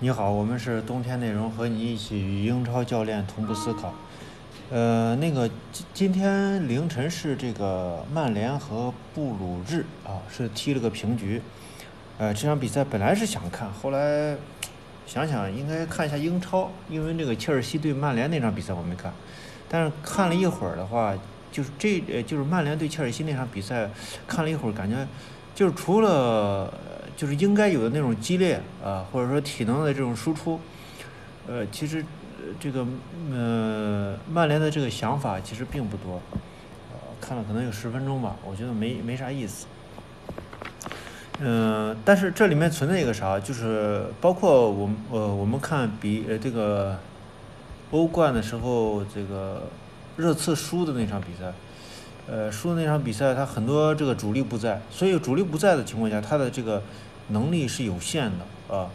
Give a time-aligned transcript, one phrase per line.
[0.00, 3.94] 你好，我们是冬天内容，和你一起与英超教练同步思考。
[4.68, 11.40] 呃，那个今今天凌晨是这个曼联和布鲁日啊，是踢了个平局。
[12.18, 14.36] 呃，这场比赛本来是想看，后来
[15.06, 19.12] 想想应该看一下英超，因为那个切尔西对曼联那场比赛我没看，
[19.68, 21.14] 但是看了一会儿的话，
[21.52, 23.88] 就是这呃就是曼联对切尔西那场比赛，
[24.26, 25.06] 看了一会儿感觉
[25.54, 26.74] 就是除了。
[27.16, 30.60] 就是应该有的那种激烈啊，或者说体能的这种输出，
[31.46, 32.04] 呃，其实
[32.58, 32.86] 这个
[33.30, 36.20] 呃曼联的这个想法其实并不多，
[36.92, 39.66] 呃，看了可能有十分钟吧，我觉得没没啥意思。
[41.40, 46.98] 嗯，但是这里面存在一个啥，就是包括我们呃我们看比呃这个
[47.90, 49.68] 欧冠的时候，这个
[50.16, 51.52] 热刺输的那场比赛。
[52.26, 56.82] 呃，输的那场比赛，他很多这个主力不在，所以主力不在的情况下，他的这个
[57.28, 58.88] 能力是有限的啊。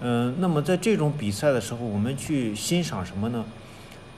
[0.00, 3.44] 嗯，那么在这种比赛的时候，我们去欣赏什么呢？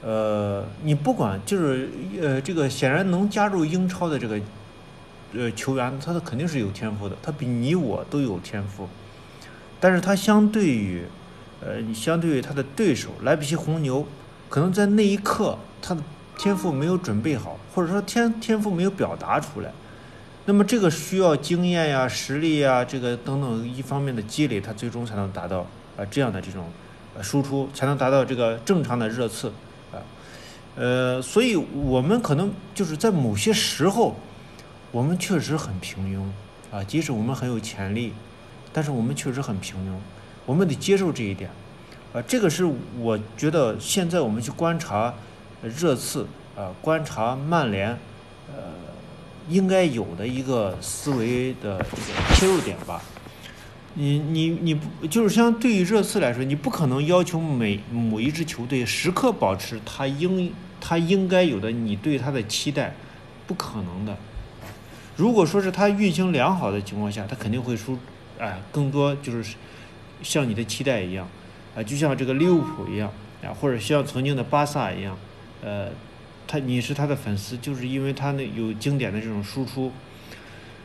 [0.03, 1.89] 呃，你不管就是
[2.21, 4.41] 呃，这个显然能加入英超的这个
[5.35, 8.89] 呃球员，他的肯定是有天赋的，他比你我都有天赋，
[9.79, 11.05] 但是他相对于
[11.61, 14.05] 呃，相对于他的对手莱比锡红牛，
[14.49, 16.03] 可能在那一刻他的。
[16.39, 19.73] 天赋没有准备好，或者说天天赋没有表达出来，
[20.47, 25.67] 那么这个需要经验呀、实力呀，这个等等一方面的积累，他最终才能达到
[25.97, 26.67] 啊这样的这种
[27.17, 29.49] 呃输出，才能达到这个正常的热刺
[29.93, 29.99] 啊，
[30.77, 34.15] 呃，所以我们可能就是在某些时候，
[34.93, 36.23] 我们确实很平庸
[36.75, 38.13] 啊，即使我们很有潜力，
[38.73, 39.99] 但是我们确实很平庸，
[40.47, 41.51] 我们得接受这一点
[42.13, 42.65] 啊，这个是
[43.01, 45.13] 我觉得现在我们去观察。
[45.63, 47.91] 热刺啊，观察曼联，
[48.49, 48.63] 呃，
[49.49, 53.03] 应该有的一个思维的这个切入点吧。
[53.95, 62.95] 你你你不就是相对于热刺来说，你不可能要求每某一支球队时刻保持他应他应该有的你对他的期待，
[63.47, 64.17] 不可能的。
[65.17, 67.99] 如果说是他运行良好的情况下，他肯定会输，
[68.39, 69.57] 哎，更多就是
[70.23, 71.27] 像你的期待一样，
[71.75, 73.11] 啊，就像这个利物浦一样
[73.43, 75.19] 啊，或者像曾经的巴萨一样。
[75.61, 75.89] 呃，
[76.47, 79.93] 他你是他的粉丝，就是因为他那有经典的这种输出。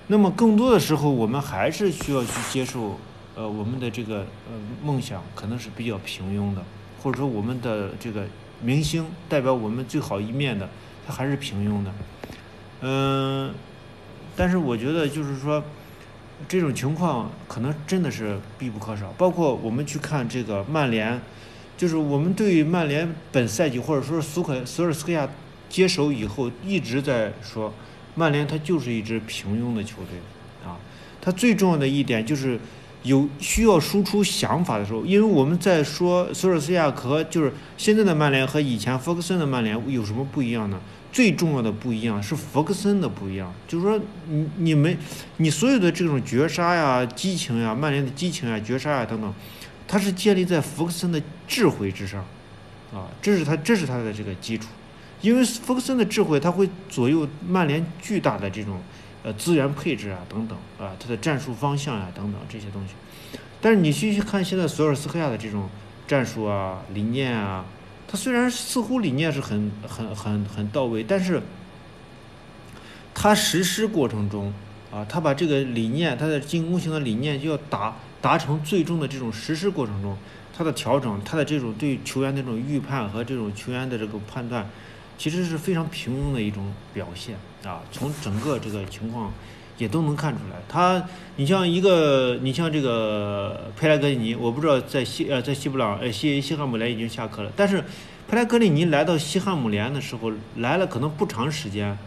[0.08, 2.98] 那么更多的时候，我们还是需要去接受，
[3.36, 6.64] 呃，我们的这个呃梦想可能是比较平庸的，
[7.02, 8.26] 或者说我们的这个
[8.62, 10.68] 明星代表我们最好一面的，
[11.08, 11.92] 他还是平庸的。
[12.82, 13.54] 嗯，
[14.36, 15.64] 但是我觉得就是说，
[16.48, 19.14] 这种情况可能真的是必不可少。
[19.18, 21.22] 包括我们去看这个曼联。
[21.76, 25.28] 就是我们对于曼联本赛季或者说苏克索尔斯克亚
[25.70, 27.74] 接手以后一直在说，
[28.16, 30.20] 曼联它就是一支平庸的球队
[30.64, 30.78] 啊。
[31.22, 32.60] 它最重要的一点就是
[33.02, 40.80] 有需要输出想法的时候，因为我们在说索尔斯克亚和就是现在的曼联和以前弗格森的曼联有什么不一样呢？
[41.12, 44.98] 最重要的不一样是弗格森的不一样，就是说你你们
[45.38, 49.34] 你所有的这种绝杀呀、激情呀、曼联的激情呀、绝杀呀等等。
[49.94, 52.26] 它是建立在福克森的智慧之上，
[52.92, 54.66] 啊，这是他，这是他的这个基础。
[55.22, 58.82] 因为福克森的智慧，他会左右曼联巨大的这种
[59.22, 62.96] 呃资源配置啊，等等啊，他的战术方向呀，等等这些东西。
[63.62, 65.70] 但是你去看现在索尔斯克亚的这种
[66.08, 67.64] 战术啊、理念啊，
[68.08, 71.40] 他虽然似乎理念是很很很很到位，但是
[73.14, 74.52] 他实施过程中
[74.92, 77.94] 啊，他把这个理念，他的进攻型的理念就要打。
[78.24, 80.18] 达成最终的这种实施过程中，
[80.58, 84.66] 他的调整，他的这种对球员的这种预判和这种球员的这个判断，
[85.18, 87.36] 其实是非常平庸的一种表现
[87.66, 87.82] 啊。
[87.92, 89.34] 从整个这个情况
[89.78, 91.04] 也都能看出来，他，
[91.36, 97.84] 你像一个，你像这个佩莱格里尼，我不知道在西呃在西布朗呃西西汉姆联已经下课了，但是
[98.30, 101.98] 佩莱格里尼来到西汉姆联的时候，来了可能不长时间，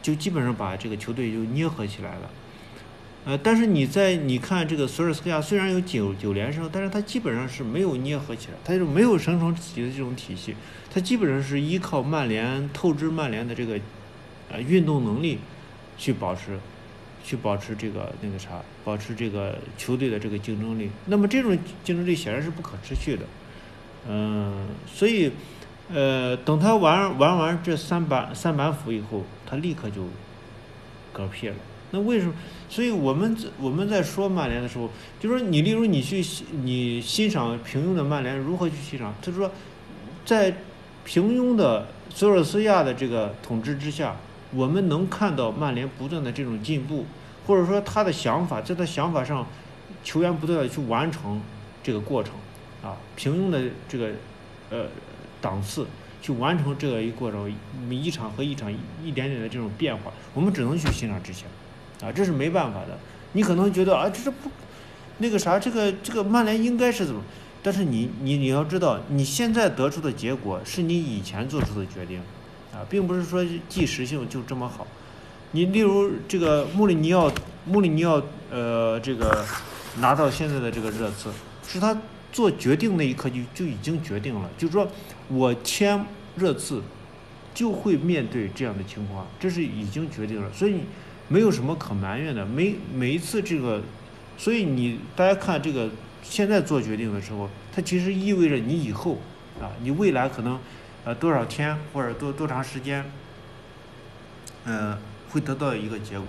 [0.00, 2.30] 就基本上把这个球队就捏合起来了。
[3.26, 10.54] 呃，但是你在你看这个索尔斯克亚虽然有九九连胜，但是他基本上是没有捏合起来，他就没有生成自己的这种体系，
[10.94, 13.80] 他基本上是依靠曼联透支曼联的这个
[14.48, 15.40] 呃运动能力
[15.98, 16.56] 去保持，
[17.24, 20.88] 去保持这个那个啥，保持这个球队的这个竞争力。
[21.06, 23.24] 那么这种竞争力显然是不可持续的，
[24.08, 25.32] 嗯，所以
[25.92, 30.02] 呃，等他玩玩完这三板三板斧以后，他立刻就
[31.12, 31.56] 嗝屁了。
[31.96, 32.34] 那为什么？
[32.68, 36.22] 所以我们我们在说曼联的时候，就说你例如你去
[36.62, 39.14] 你欣赏平庸的曼联，如何去欣赏？
[39.22, 39.50] 他说，
[40.26, 40.54] 在
[41.04, 44.14] 平庸的索尔斯亚的这个统治之下，
[44.52, 47.06] 我们能看到曼联不断的这种进步，
[47.46, 49.46] 或者说他的想法，在他想法上，
[50.04, 51.40] 球员不断的去完成
[51.82, 52.34] 这个过程，
[52.82, 54.10] 啊平庸的这个
[54.68, 54.86] 呃
[55.40, 55.86] 档次
[56.20, 57.50] 去完成这个一过程，
[57.88, 58.70] 一场和一场
[59.02, 61.46] 一点点的这种变化，我们只能去欣赏之前，
[62.02, 62.98] 啊，这是没办法的。
[63.32, 64.50] 你可能觉得啊，这是不
[65.18, 67.22] 那个啥，这个这个曼联应该是怎么？
[67.62, 72.20] 但是你你你要知道，你现在得出的结果是你以前做出的决定，
[72.72, 74.86] 啊，并不是说即时性就这么好。
[75.52, 77.32] 你例如这个穆里尼奥，
[77.64, 79.44] 穆里尼奥呃这个
[80.00, 81.30] 拿到现在的这个热刺，
[81.66, 81.96] 是他
[82.30, 84.86] 做决定那一刻就就已经决定了，就是说
[85.28, 86.06] 我签
[86.36, 86.82] 热刺
[87.54, 90.80] 就会面对这样的情况，这是已经决定了，所以
[91.28, 92.44] 没有什么可埋怨的。
[92.44, 93.82] 每每一次这个，
[94.36, 95.90] 所以你大家看这个
[96.22, 99.18] 现在做决定的时候，它其实意味着你以后
[99.60, 100.58] 啊，你未来可能
[101.04, 103.04] 呃多少天或者多多长时间，
[104.64, 104.96] 嗯。
[105.28, 106.26] 会得到一个结果，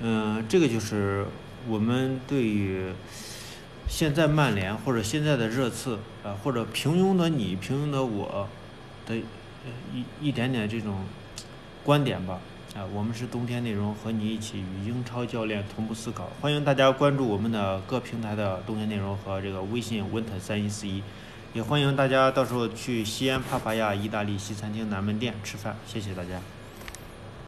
[0.00, 1.24] 嗯，这个就是
[1.68, 2.86] 我们对于
[3.86, 8.48] 现在曼联或者现在的热刺啊，或者平庸的你、平庸的我
[9.06, 9.16] 的
[9.92, 11.04] 一一点点这种
[11.84, 12.40] 观点吧。
[12.74, 16.30] 啊，我们是冬天内容，和你一起与英超教练同步思考。
[16.40, 21.02] 欢迎大家关注我们的各平台的冬天内容和这个微信 winter 三一四一，
[21.52, 25.76] 也欢迎大家到时候去西安帕帕亚意大利西餐厅南门店吃饭。
[25.86, 26.40] 谢谢大家。